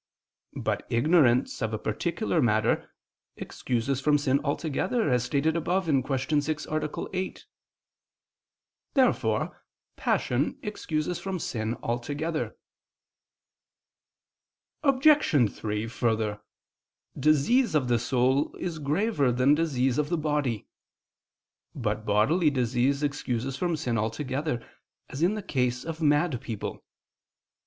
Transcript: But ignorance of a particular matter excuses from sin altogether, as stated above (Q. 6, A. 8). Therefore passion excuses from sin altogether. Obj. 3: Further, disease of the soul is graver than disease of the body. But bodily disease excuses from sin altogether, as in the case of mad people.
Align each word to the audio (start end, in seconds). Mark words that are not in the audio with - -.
But 0.57 0.87
ignorance 0.89 1.61
of 1.61 1.75
a 1.75 1.77
particular 1.77 2.41
matter 2.41 2.91
excuses 3.35 4.01
from 4.01 4.17
sin 4.17 4.41
altogether, 4.43 5.07
as 5.11 5.23
stated 5.25 5.55
above 5.55 5.85
(Q. 5.85 6.41
6, 6.41 6.65
A. 6.65 7.05
8). 7.13 7.45
Therefore 8.95 9.63
passion 9.97 10.57
excuses 10.63 11.19
from 11.19 11.37
sin 11.37 11.75
altogether. 11.83 12.57
Obj. 14.81 15.51
3: 15.51 15.85
Further, 15.85 16.41
disease 17.19 17.75
of 17.75 17.87
the 17.87 17.99
soul 17.99 18.55
is 18.55 18.79
graver 18.79 19.31
than 19.31 19.53
disease 19.53 19.99
of 19.99 20.09
the 20.09 20.17
body. 20.17 20.65
But 21.75 22.07
bodily 22.07 22.49
disease 22.49 23.03
excuses 23.03 23.55
from 23.55 23.75
sin 23.77 23.99
altogether, 23.99 24.67
as 25.09 25.21
in 25.21 25.35
the 25.35 25.43
case 25.43 25.85
of 25.85 26.01
mad 26.01 26.41
people. 26.41 26.83